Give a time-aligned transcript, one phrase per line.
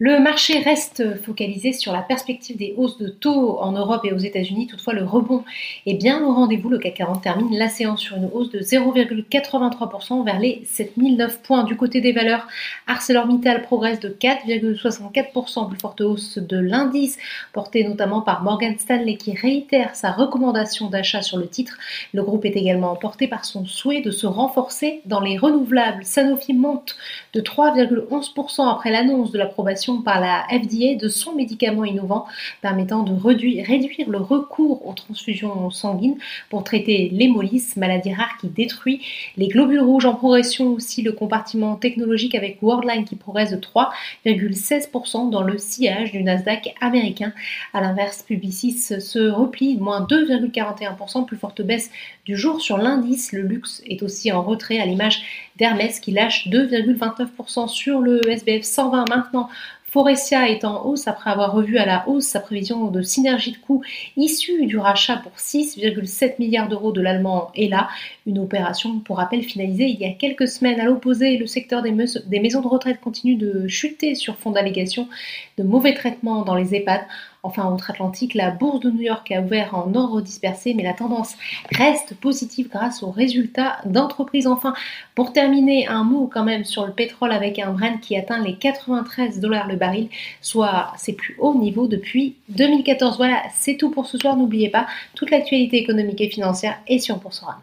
[0.00, 4.18] Le marché reste focalisé sur la perspective des hausses de taux en Europe et aux
[4.18, 4.68] États-Unis.
[4.68, 5.42] Toutefois, le rebond
[5.86, 6.68] est bien au rendez-vous.
[6.68, 11.64] Le CAC 40 termine la séance sur une hausse de 0,83% vers les 7009 points.
[11.64, 12.46] Du côté des valeurs,
[12.86, 17.18] ArcelorMittal progresse de 4,64%, plus forte hausse de l'indice,
[17.52, 21.76] porté notamment par Morgan Stanley qui réitère sa recommandation d'achat sur le titre.
[22.14, 26.04] Le groupe est également emporté par son souhait de se renforcer dans les renouvelables.
[26.04, 26.96] Sanofi monte
[27.34, 32.26] de 3,11% après l'annonce de l'approbation par la FDA de son médicament innovant
[32.60, 33.66] permettant de réduire,
[34.06, 36.16] le recours aux transfusions sanguines
[36.50, 39.00] pour traiter l'hémolyse, maladie rare qui détruit
[39.36, 45.30] les globules rouges en progression aussi le compartiment technologique avec Worldline qui progresse de 3,16%
[45.30, 47.32] dans le sillage du Nasdaq américain.
[47.72, 51.90] À l'inverse, Publicis se replie moins 2,41%, plus forte baisse
[52.24, 53.32] du jour sur l'indice.
[53.32, 55.22] Le luxe est aussi en retrait à l'image
[55.56, 59.48] d'Hermès qui lâche 2,29% sur le SBF 120 maintenant
[59.90, 63.56] Forestia est en hausse après avoir revu à la hausse sa prévision de synergie de
[63.56, 63.82] coûts
[64.18, 67.88] issue du rachat pour 6,7 milliards d'euros de l'allemand ELA,
[68.26, 70.78] une opération pour rappel finalisée il y a quelques semaines.
[70.78, 75.08] À l'opposé, le secteur des, maisons de retraite continue de chuter sur fond d'allégations
[75.56, 77.00] de mauvais traitements dans les EHPAD.
[77.42, 81.34] Enfin, outre-Atlantique, la bourse de New York a ouvert en ordre dispersé, mais la tendance
[81.70, 84.46] reste positive grâce aux résultats d'entreprises.
[84.46, 84.74] Enfin,
[85.14, 88.56] pour terminer, un mot quand même sur le pétrole avec un Brent qui atteint les
[88.56, 90.08] 93 dollars le baril,
[90.40, 93.16] soit ses plus hauts niveaux depuis 2014.
[93.16, 94.36] Voilà, c'est tout pour ce soir.
[94.36, 97.60] N'oubliez pas, toute l'actualité économique et financière est sur Boursorama.